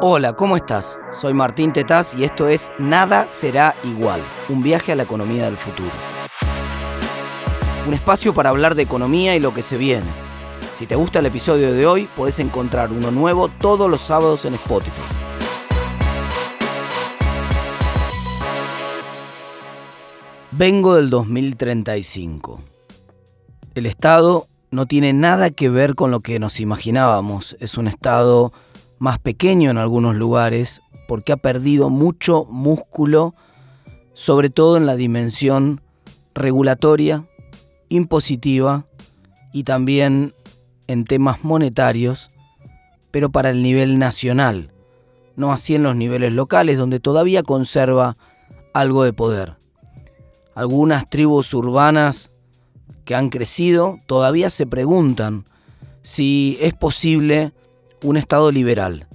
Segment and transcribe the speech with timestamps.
[0.00, 1.00] Hola, ¿cómo estás?
[1.10, 5.56] Soy Martín Tetaz y esto es Nada será igual, un viaje a la economía del
[5.56, 5.90] futuro.
[7.84, 10.06] Un espacio para hablar de economía y lo que se viene.
[10.78, 14.54] Si te gusta el episodio de hoy, puedes encontrar uno nuevo todos los sábados en
[14.54, 15.02] Spotify.
[20.52, 22.60] Vengo del 2035.
[23.74, 27.56] El Estado no tiene nada que ver con lo que nos imaginábamos.
[27.58, 28.52] Es un Estado
[28.98, 33.34] más pequeño en algunos lugares porque ha perdido mucho músculo,
[34.14, 35.80] sobre todo en la dimensión
[36.34, 37.26] regulatoria,
[37.88, 38.86] impositiva
[39.52, 40.34] y también
[40.86, 42.30] en temas monetarios,
[43.10, 44.72] pero para el nivel nacional,
[45.36, 48.16] no así en los niveles locales donde todavía conserva
[48.74, 49.56] algo de poder.
[50.54, 52.30] Algunas tribus urbanas
[53.04, 55.44] que han crecido todavía se preguntan
[56.02, 57.52] si es posible
[58.02, 59.06] un Estado liberal,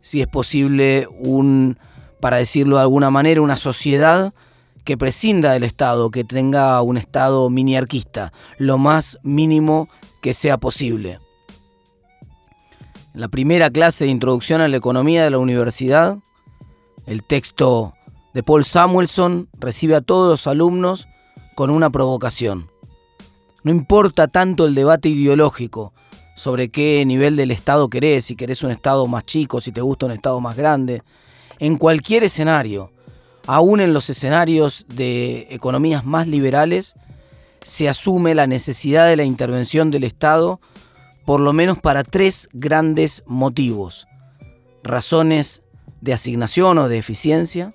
[0.00, 1.78] si es posible un,
[2.20, 4.32] para decirlo de alguna manera, una sociedad
[4.84, 9.88] que prescinda del Estado, que tenga un Estado miniarquista, lo más mínimo
[10.22, 11.18] que sea posible.
[13.14, 16.18] En la primera clase de introducción a la economía de la universidad,
[17.06, 17.94] el texto
[18.34, 21.08] de Paul Samuelson recibe a todos los alumnos
[21.54, 22.68] con una provocación.
[23.64, 25.92] No importa tanto el debate ideológico,
[26.38, 30.06] sobre qué nivel del Estado querés, si querés un Estado más chico, si te gusta
[30.06, 31.02] un Estado más grande.
[31.58, 32.92] En cualquier escenario,
[33.48, 36.94] aún en los escenarios de economías más liberales,
[37.62, 40.60] se asume la necesidad de la intervención del Estado
[41.24, 44.06] por lo menos para tres grandes motivos.
[44.84, 45.64] Razones
[46.00, 47.74] de asignación o de eficiencia,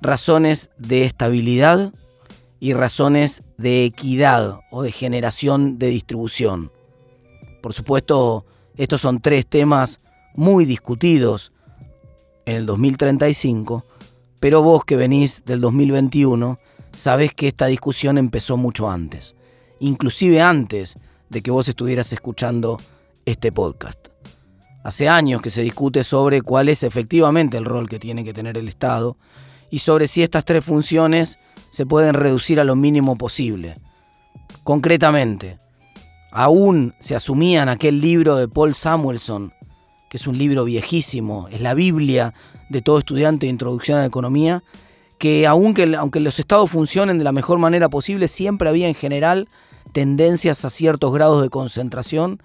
[0.00, 1.92] razones de estabilidad
[2.60, 6.72] y razones de equidad o de generación de distribución.
[7.60, 8.44] Por supuesto,
[8.76, 10.00] estos son tres temas
[10.34, 11.52] muy discutidos
[12.46, 13.84] en el 2035,
[14.40, 16.58] pero vos que venís del 2021,
[16.94, 19.34] sabés que esta discusión empezó mucho antes,
[19.80, 20.96] inclusive antes
[21.28, 22.78] de que vos estuvieras escuchando
[23.26, 24.08] este podcast.
[24.84, 28.56] Hace años que se discute sobre cuál es efectivamente el rol que tiene que tener
[28.56, 29.16] el Estado
[29.70, 31.38] y sobre si estas tres funciones
[31.70, 33.78] se pueden reducir a lo mínimo posible.
[34.64, 35.58] Concretamente,
[36.30, 39.52] aún se asumía en aquel libro de Paul Samuelson,
[40.08, 42.34] que es un libro viejísimo, es la Biblia
[42.68, 44.62] de todo estudiante de introducción a la economía,
[45.18, 49.48] que aunque, aunque los estados funcionen de la mejor manera posible, siempre había en general
[49.92, 52.40] tendencias a ciertos grados de concentración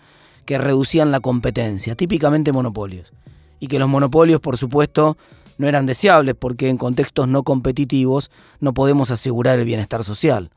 [0.46, 3.14] que reducían la competencia, típicamente monopolios.
[3.60, 5.18] Y que los monopolios, por supuesto,
[5.58, 10.50] no eran deseables porque en contextos no competitivos no podemos asegurar el bienestar social.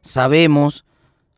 [0.00, 0.84] Sabemos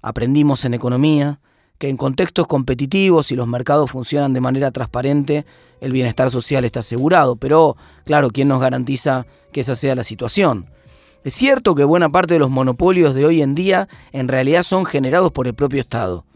[0.04, 1.40] Aprendimos en economía
[1.78, 5.46] que en contextos competitivos y los mercados funcionan de manera transparente,
[5.80, 7.36] el bienestar social está asegurado.
[7.36, 10.66] Pero, claro, ¿quién nos garantiza que esa sea la situación?
[11.24, 14.84] Es cierto que buena parte de los monopolios de hoy en día en realidad son
[14.84, 16.26] generados por el propio Estado,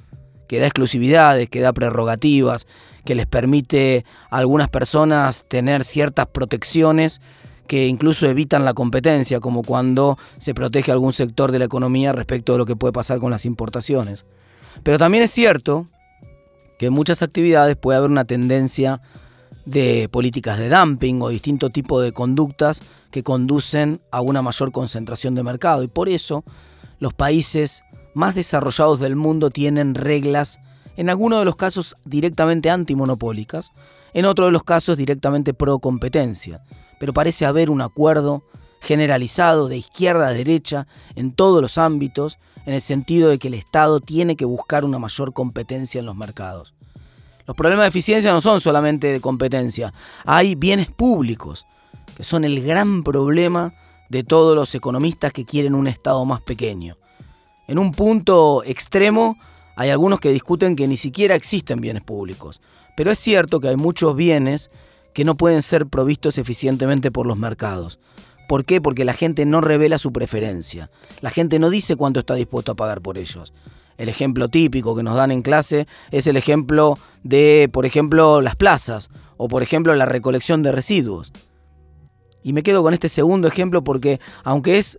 [0.49, 2.67] que da exclusividades, que da prerrogativas,
[3.05, 7.21] que les permite a algunas personas tener ciertas protecciones
[7.69, 12.53] que incluso evitan la competencia, como cuando se protege algún sector de la economía respecto
[12.53, 14.25] de lo que puede pasar con las importaciones.
[14.83, 15.87] Pero también es cierto
[16.79, 19.01] que en muchas actividades puede haber una tendencia
[19.67, 22.81] de políticas de dumping o distinto tipo de conductas
[23.11, 25.83] que conducen a una mayor concentración de mercado.
[25.83, 26.45] Y por eso
[27.01, 27.83] los países
[28.15, 30.59] más desarrollados del mundo tienen reglas,
[30.97, 33.73] en algunos de los casos directamente antimonopólicas,
[34.15, 36.63] en otros de los casos directamente pro competencia
[36.99, 38.43] pero parece haber un acuerdo
[38.81, 43.55] generalizado de izquierda a derecha en todos los ámbitos, en el sentido de que el
[43.55, 46.75] Estado tiene que buscar una mayor competencia en los mercados.
[47.47, 49.93] Los problemas de eficiencia no son solamente de competencia,
[50.25, 51.67] hay bienes públicos,
[52.17, 53.73] que son el gran problema
[54.11, 56.97] de todos los economistas que quieren un Estado más pequeño.
[57.67, 59.39] En un punto extremo,
[59.77, 62.61] hay algunos que discuten que ni siquiera existen bienes públicos,
[62.99, 64.73] pero es cierto que hay muchos bienes
[65.15, 68.01] que no pueden ser provistos eficientemente por los mercados.
[68.49, 68.81] ¿Por qué?
[68.81, 70.91] Porque la gente no revela su preferencia.
[71.21, 73.55] La gente no dice cuánto está dispuesto a pagar por ellos.
[73.99, 78.57] El ejemplo típico que nos dan en clase es el ejemplo de, por ejemplo, las
[78.57, 81.31] plazas o, por ejemplo, la recolección de residuos.
[82.43, 84.99] Y me quedo con este segundo ejemplo porque, aunque es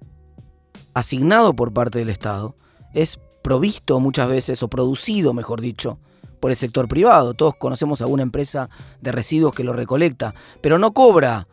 [0.93, 2.55] asignado por parte del Estado,
[2.93, 5.99] es provisto muchas veces, o producido, mejor dicho,
[6.39, 7.33] por el sector privado.
[7.33, 8.69] Todos conocemos a alguna empresa
[9.01, 11.47] de residuos que lo recolecta, pero no cobra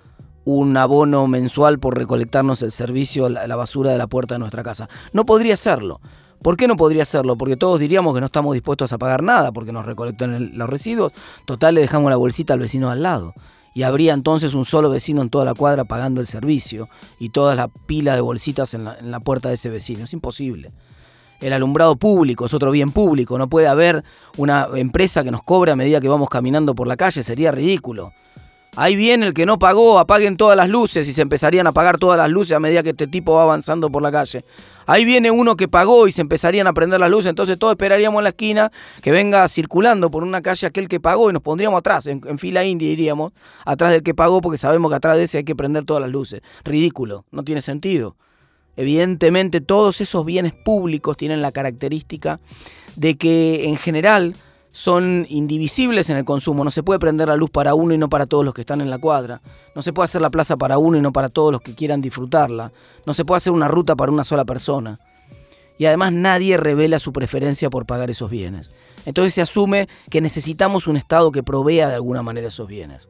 [0.46, 4.88] un abono mensual por recolectarnos el servicio, la, basura de la puerta de nuestra casa.
[5.12, 6.00] No podría hacerlo.
[6.40, 7.36] ¿Por qué no podría hacerlo?
[7.36, 11.12] Porque todos diríamos que no estamos dispuestos a pagar nada porque nos recolectan los residuos.
[11.46, 13.34] Total, le dejamos la bolsita al vecino al lado.
[13.74, 17.54] y habría entonces un solo vecino en toda la cuadra pagando el servicio y toda
[17.54, 20.04] la pila de bolsitas en la, en la puerta de ese vecino.
[20.04, 20.70] Es imposible.
[21.40, 23.38] El alumbrado público es otro bien público.
[23.38, 24.04] No puede haber
[24.36, 27.22] una empresa que nos cobre a medida que vamos caminando por la calle.
[27.22, 28.12] Sería ridículo.
[28.78, 31.96] Ahí viene el que no pagó, apaguen todas las luces y se empezarían a apagar
[31.96, 34.44] todas las luces a medida que este tipo va avanzando por la calle.
[34.84, 38.20] Ahí viene uno que pagó y se empezarían a prender las luces, entonces todos esperaríamos
[38.20, 41.78] en la esquina que venga circulando por una calle aquel que pagó y nos pondríamos
[41.78, 43.32] atrás, en, fila india iríamos,
[43.64, 46.10] atrás del que pagó porque sabemos que atrás de ese hay que prender todas las
[46.10, 46.42] luces.
[46.62, 48.14] Ridículo, no tiene sentido.
[48.76, 52.40] Evidentemente todos esos bienes públicos tienen la característica
[52.94, 54.36] de que en general
[54.70, 56.62] son indivisibles en el consumo.
[56.62, 58.82] No se puede prender la luz para uno y no para todos los que están
[58.82, 59.40] en la cuadra.
[59.74, 62.02] No se puede hacer la plaza para uno y no para todos los que quieran
[62.02, 62.72] disfrutarla.
[63.06, 64.98] No se puede hacer una ruta para una sola persona.
[65.78, 68.70] Y además nadie revela su preferencia por pagar esos bienes.
[69.06, 73.08] Entonces se asume que necesitamos un Estado que provea de alguna manera esos bienes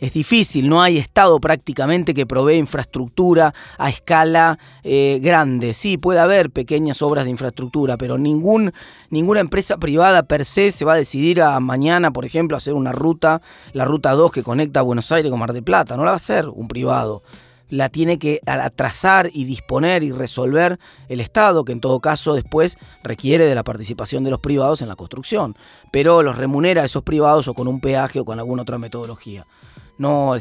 [0.00, 5.74] es difícil, no hay Estado prácticamente que provee infraestructura a escala eh, grande.
[5.74, 8.72] Sí, puede haber pequeñas obras de infraestructura, pero ningún,
[9.10, 12.92] ninguna empresa privada per se se va a decidir a mañana, por ejemplo, hacer una
[12.92, 13.42] ruta,
[13.74, 15.96] la ruta 2 que conecta Buenos Aires con Mar del Plata.
[15.96, 17.22] No la va a hacer un privado.
[17.68, 18.40] La tiene que
[18.74, 23.62] trazar y disponer y resolver el Estado, que en todo caso después requiere de la
[23.62, 25.56] participación de los privados en la construcción.
[25.92, 29.44] Pero los remunera a esos privados o con un peaje o con alguna otra metodología.
[30.00, 30.34] No,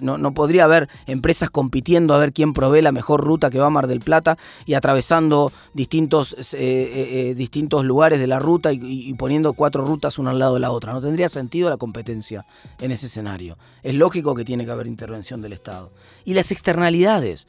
[0.00, 3.70] no, podría haber empresas compitiendo a ver quién provee la mejor ruta que va a
[3.70, 9.12] Mar del Plata y atravesando distintos, eh, eh, eh, distintos lugares de la ruta y,
[9.12, 10.94] poniendo cuatro rutas una al lado de la otra.
[10.94, 12.46] No tendría sentido la competencia
[12.80, 13.58] en ese escenario.
[13.82, 15.92] Es lógico que tiene que haber intervención del Estado.
[16.24, 17.48] Y las externalidades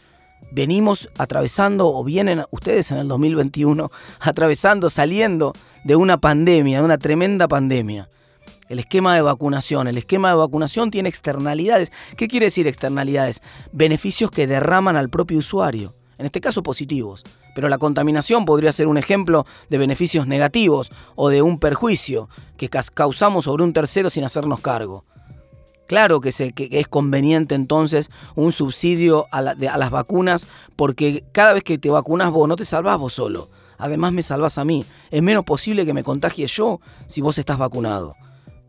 [0.51, 3.89] venimos atravesando o vienen ustedes en el 2021
[4.19, 5.53] atravesando, saliendo
[5.85, 8.09] de una pandemia, de una tremenda pandemia
[8.69, 9.87] el esquema de vacunación.
[9.87, 11.91] El esquema de vacunación tiene externalidades.
[12.17, 13.41] ¿Qué quiere decir externalidades?
[13.71, 17.23] Beneficios que derraman al propio usuario, en este caso positivos.
[17.55, 22.69] Pero la contaminación podría ser un ejemplo de beneficios negativos o de un perjuicio que
[22.69, 25.05] causamos sobre un tercero sin hacernos cargo.
[25.85, 31.77] Claro que, es conveniente entonces un subsidio a, a las vacunas porque cada vez que
[31.77, 33.49] te vacunas vos no te salvás vos solo.
[33.77, 34.85] Además me salvás a mí.
[35.11, 38.15] Es menos posible que me contagie yo si vos estás vacunado.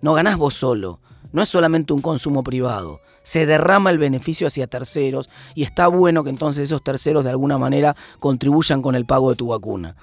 [0.04, 1.00] No ganás vos solo,
[1.32, 6.22] no es solamente un consumo privado, se derrama el beneficio hacia terceros y está bueno
[6.22, 9.96] que entonces esos terceros de alguna manera contribuyan con el pago de tu vacuna.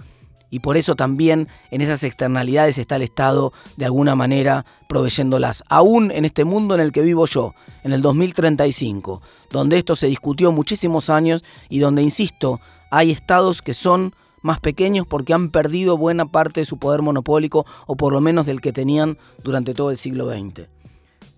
[0.50, 5.64] Y por eso también en esas externalidades está el Estado de alguna manera proveyéndolas.
[5.70, 7.54] Aún en este mundo en el que vivo yo,
[7.84, 9.22] en el 2035,
[9.52, 12.60] donde esto se discutió muchísimos años y donde, insisto,
[12.90, 17.66] hay estados que son más pequeños porque han perdido buena parte de su poder monopólico
[17.88, 20.68] o por lo menos del que tenían durante todo el siglo XX.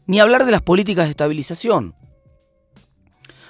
[0.06, 1.96] Ni hablar de las políticas de estabilización.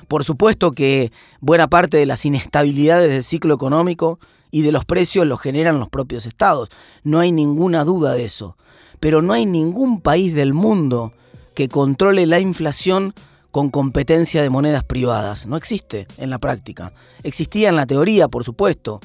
[0.08, 4.20] Por supuesto que buena parte de las inestabilidades del ciclo económico
[4.52, 6.70] y de los precios lo generan los propios estados.
[7.04, 8.58] No hay ninguna duda de eso.
[9.00, 11.14] Pero no hay ningún país del mundo
[11.56, 13.14] que controle la inflación
[13.52, 15.48] con competencia de monedas privadas.
[15.48, 16.94] No existe en la práctica.
[17.24, 19.00] Existía en la teoría, por supuesto,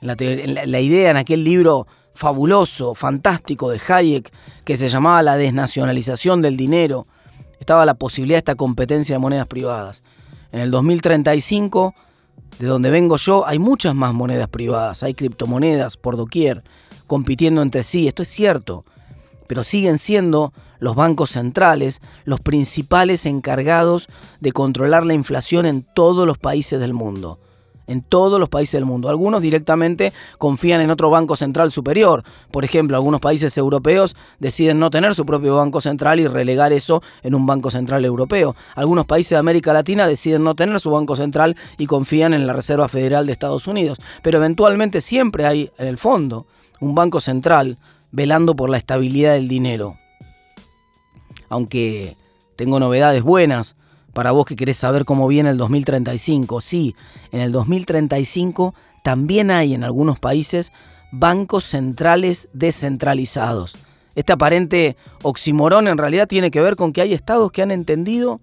[0.00, 4.32] la, idea en aquel libro fabuloso, fantástico de Hayek,
[4.64, 7.06] que se llamaba La desnacionalización del dinero,
[7.60, 10.02] estaba la posibilidad de esta competencia de monedas privadas.
[10.52, 11.94] En el 2035,
[12.58, 16.62] de donde vengo yo, hay muchas más monedas privadas, hay criptomonedas por doquier,
[17.06, 18.84] compitiendo entre sí, esto es cierto,
[19.46, 24.08] pero siguen siendo los bancos centrales los principales encargados
[24.40, 27.38] de controlar la inflación en todos los países del mundo
[27.86, 29.08] en todos los países del mundo.
[29.08, 32.22] Algunos directamente confían en otro banco central superior.
[32.50, 37.02] Por ejemplo, algunos países europeos deciden no tener su propio banco central y relegar eso
[37.22, 38.56] en un banco central europeo.
[38.74, 42.52] Algunos países de América Latina deciden no tener su banco central y confían en la
[42.52, 43.98] Reserva Federal de Estados Unidos.
[44.22, 46.46] Pero eventualmente siempre hay en el fondo
[46.80, 47.78] un banco central
[48.10, 49.98] velando por la estabilidad del dinero.
[51.48, 52.16] Aunque
[52.56, 53.76] tengo novedades buenas
[54.16, 56.96] para vos que querés saber cómo viene el 2035, sí,
[57.32, 60.72] en el 2035 también hay en algunos países
[61.12, 63.76] bancos centrales descentralizados.
[64.14, 68.40] Este aparente oximorón en realidad tiene que ver con que hay estados que han entendido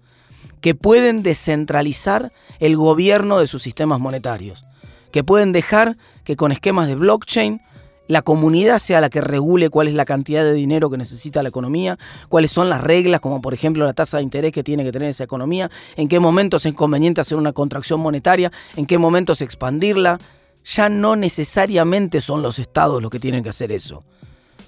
[0.60, 4.64] que pueden descentralizar el gobierno de sus sistemas monetarios,
[5.10, 7.60] que pueden dejar que con esquemas de blockchain
[8.06, 11.48] la comunidad sea la que regule cuál es la cantidad de dinero que necesita la
[11.48, 14.92] economía, cuáles son las reglas, como por ejemplo la tasa de interés que tiene que
[14.92, 19.40] tener esa economía, en qué momentos es conveniente hacer una contracción monetaria, en qué momentos
[19.40, 20.18] expandirla.
[20.64, 24.04] Ya no necesariamente son los estados los que tienen que hacer eso.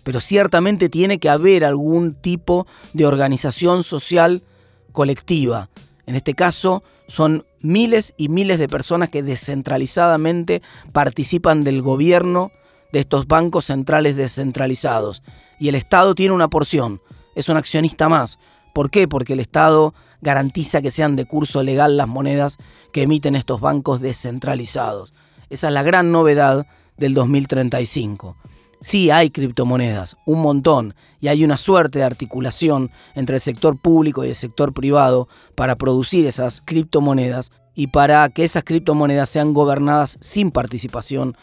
[0.02, 4.44] pero ciertamente tiene que haber algún tipo de organización social
[4.92, 5.68] colectiva.
[6.06, 10.62] En este caso son miles y miles de personas que descentralizadamente
[10.92, 12.52] participan del gobierno
[12.92, 15.22] de estos bancos centrales descentralizados.
[15.58, 17.00] Y el Estado tiene una porción,
[17.34, 18.38] es un accionista más.
[18.74, 19.08] ¿Por qué?
[19.08, 22.58] Porque el Estado garantiza que sean de curso legal las monedas
[22.92, 25.14] que emiten estos bancos descentralizados.
[25.50, 26.66] Esa es la gran novedad
[26.96, 28.36] del 2035.
[28.80, 34.24] Sí hay criptomonedas, un montón, y hay una suerte de articulación entre el sector público
[34.24, 40.18] y el sector privado para producir esas criptomonedas y para que esas criptomonedas sean gobernadas
[40.20, 41.36] sin participación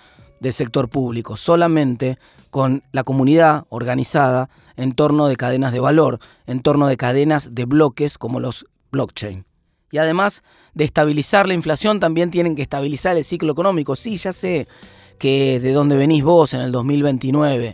[0.44, 2.20] del sector público, solamente
[2.52, 7.66] con la comunidad organizada en torno de cadenas de valor, en torno de cadenas de
[7.66, 9.46] bloques como los blockchain.
[9.90, 13.96] Y además de estabilizar la inflación, también tienen que estabilizar el ciclo económico.
[13.96, 14.68] Sí, ya sé
[15.18, 17.74] que de donde venís vos en el 2029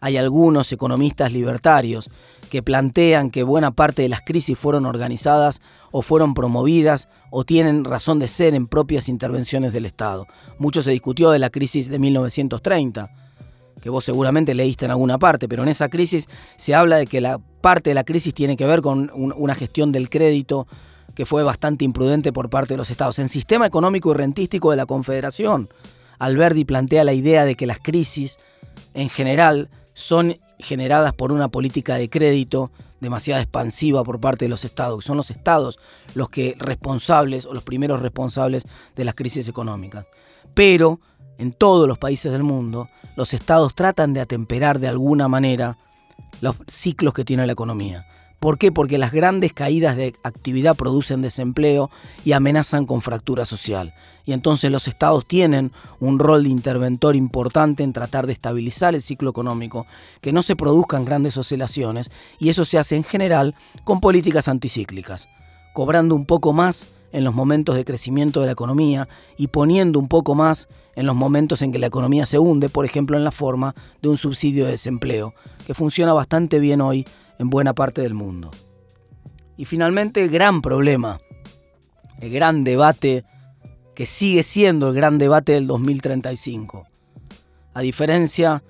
[0.00, 2.10] hay algunos economistas libertarios
[2.48, 7.84] que plantean que buena parte de las crisis fueron organizadas o fueron promovidas o tienen
[7.84, 10.26] razón de ser en propias intervenciones del Estado.
[10.58, 13.10] Mucho se discutió de la crisis de 1930,
[13.80, 16.26] que vos seguramente leíste en alguna parte, pero en esa crisis
[16.56, 19.92] se habla de que la parte de la crisis tiene que ver con una gestión
[19.92, 20.66] del crédito
[21.14, 23.18] que fue bastante imprudente por parte de los estados.
[23.18, 25.68] En sistema económico y rentístico de la Confederación,
[26.18, 28.38] Alberti plantea la idea de que las crisis
[28.94, 34.64] en general son generadas por una política de crédito demasiado expansiva por parte de los
[34.64, 35.04] estados.
[35.04, 35.78] Son los estados
[36.14, 38.64] los que responsables o los primeros responsables
[38.96, 40.06] de las crisis económicas.
[40.54, 41.00] Pero
[41.38, 45.78] en todos los países del mundo, los estados tratan de atemperar de alguna manera
[46.40, 48.06] los ciclos que tiene la economía.
[48.40, 48.70] ¿Por qué?
[48.70, 51.90] Porque las grandes caídas de actividad producen desempleo
[52.24, 53.94] y amenazan con fractura social.
[54.24, 59.02] Y entonces los estados tienen un rol de interventor importante en tratar de estabilizar el
[59.02, 59.86] ciclo económico,
[60.20, 65.28] que no se produzcan grandes oscilaciones, y eso se hace en general con políticas anticíclicas,
[65.74, 70.08] cobrando un poco más en los momentos de crecimiento de la economía y poniendo un
[70.08, 73.30] poco más en los momentos en que la economía se hunde, por ejemplo en la
[73.30, 75.34] forma de un subsidio de desempleo,
[75.66, 77.06] que funciona bastante bien hoy
[77.38, 78.50] en buena parte del mundo.
[79.56, 81.20] Y finalmente, el gran problema,
[82.20, 83.24] el gran debate
[83.94, 86.86] que sigue siendo el gran debate del 2035.
[87.74, 88.62] A diferencia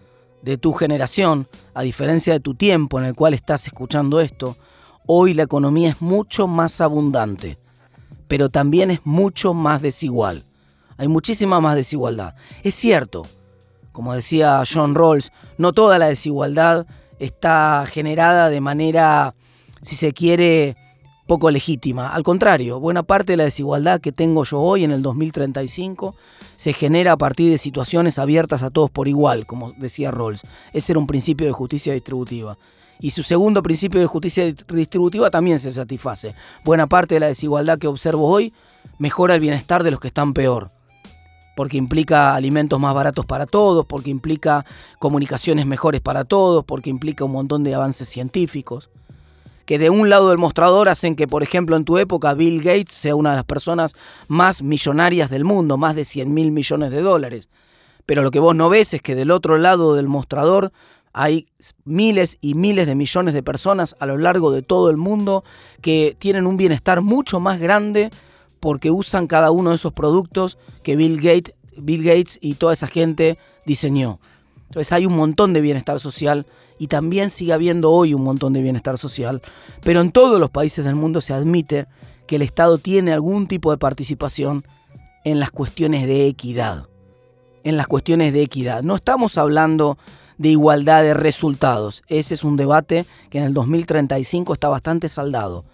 [0.43, 4.57] de tu generación, a diferencia de tu tiempo en el cual estás escuchando esto,
[5.07, 7.59] hoy la economía es mucho más abundante,
[8.27, 10.45] pero también es mucho más desigual.
[10.97, 12.35] Hay muchísima más desigualdad.
[12.63, 13.27] Es cierto,
[13.93, 16.87] como decía John Rawls, no toda la desigualdad
[17.19, 19.35] está generada de manera,
[19.83, 20.77] si se quiere,
[21.27, 22.09] poco legítima.
[22.09, 26.15] Al contrario, buena parte de la desigualdad que tengo yo hoy en el 2035
[26.57, 30.43] se genera a partir de situaciones abiertas a todos por igual, como decía Rawls.
[30.73, 32.57] Ese era un principio de justicia distributiva.
[32.99, 36.35] Y su segundo principio de justicia distributiva también se satisface.
[36.65, 38.53] Buena parte de la desigualdad que observo hoy
[38.99, 40.71] mejora el bienestar de los que están peor
[41.59, 44.65] porque implica alimentos más baratos para todos, porque implica
[45.01, 48.91] comunicaciones mejores para todos, porque implica un montón de avances científicos,
[49.67, 52.93] que de un lado del mostrador hacen que, por ejemplo, en tu época Bill Gates
[52.93, 53.97] sea una de las personas
[54.29, 57.49] más millonarias del mundo, más de 100 mil millones de dólares.
[58.07, 60.71] Pero lo que vos no ves es que del otro lado del mostrador
[61.13, 61.49] hay
[61.85, 65.43] miles y miles de millones de personas a lo largo de todo el mundo
[65.83, 68.13] que tienen un bienestar mucho más grande
[68.61, 72.87] porque usan cada uno de esos productos que Bill Gates, Bill Gates y toda esa
[72.87, 74.21] gente diseñó.
[74.69, 76.47] Entonces hay un montón de bienestar social
[76.79, 79.43] y también sigue habiendo hoy un montón de bienestar social,
[79.83, 81.87] pero en todos los países del mundo se admite
[82.27, 84.65] que el Estado tiene algún tipo de participación
[85.25, 86.87] en las cuestiones de equidad.
[87.65, 88.83] En las cuestiones de equidad.
[88.83, 89.99] No estamos hablando
[90.37, 92.03] de igualdad de resultados.
[92.07, 95.65] Ese es un debate que en el 2035 está bastante saldado.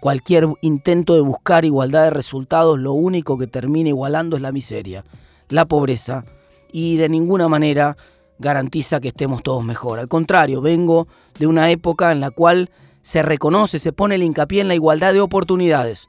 [0.00, 5.04] Cualquier intento de buscar igualdad de resultados lo único que termina igualando es la miseria,
[5.50, 6.24] la pobreza
[6.72, 7.98] y de ninguna manera
[8.38, 9.98] garantiza que estemos todos mejor.
[9.98, 11.06] Al contrario, vengo
[11.38, 12.70] de una época en la cual
[13.02, 16.08] se reconoce, se pone el hincapié en la igualdad de oportunidades.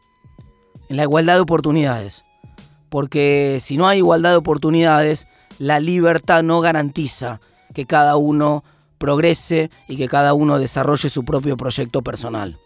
[0.87, 2.23] En la igualdad de oportunidades.
[2.87, 5.27] Porque si no hay igualdad de oportunidades,
[5.59, 7.41] la libertad no garantiza
[7.73, 8.63] que cada uno
[8.97, 12.57] progrese y que cada uno desarrolle su propio proyecto personal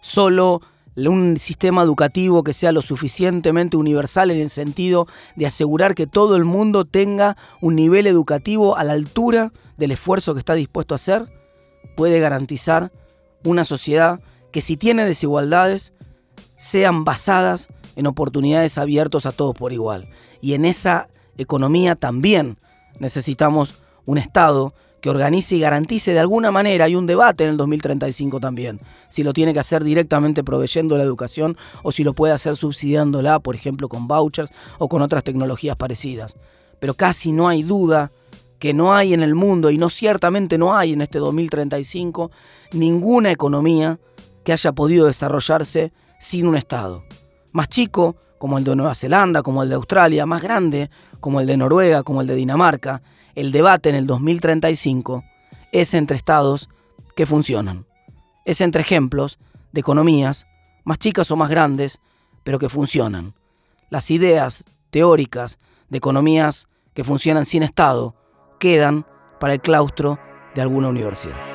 [0.00, 0.60] solo
[0.96, 6.36] un sistema educativo que sea lo suficientemente universal en el sentido de asegurar que todo
[6.36, 10.96] el mundo tenga un nivel educativo a la altura del esfuerzo que está dispuesto a
[10.96, 11.32] hacer,
[11.96, 12.92] puede garantizar
[13.44, 14.20] una sociedad
[14.52, 15.92] que si tiene desigualdades,
[16.56, 20.08] sean basadas en oportunidades abiertas a todos por igual.
[20.40, 22.58] Y en esa economía también
[22.98, 27.56] necesitamos un Estado que organice y garantice de alguna manera, hay un debate en el
[27.56, 32.32] 2035 también, si lo tiene que hacer directamente proveyendo la educación o si lo puede
[32.32, 36.36] hacer subsidiándola, por ejemplo, con vouchers o con otras tecnologías parecidas.
[36.78, 38.10] Pero casi no hay duda
[38.58, 42.30] que no hay en el mundo, y no ciertamente no hay en este 2035,
[42.72, 43.98] ninguna economía
[44.44, 47.02] que haya podido desarrollarse sin un Estado.
[47.52, 50.90] Más chico, como el de Nueva Zelanda, como el de Australia, más grande,
[51.20, 53.02] como el de Noruega, como el de Dinamarca,
[53.34, 55.24] el debate en el 2035
[55.72, 56.68] es entre estados
[57.16, 57.86] que funcionan.
[58.44, 59.38] Es entre ejemplos
[59.72, 60.46] de economías,
[60.84, 62.00] más chicas o más grandes,
[62.44, 63.34] pero que funcionan.
[63.90, 65.58] Las ideas teóricas
[65.88, 68.14] de economías que funcionan sin Estado
[68.58, 69.06] quedan
[69.38, 70.18] para el claustro
[70.54, 71.49] de alguna universidad.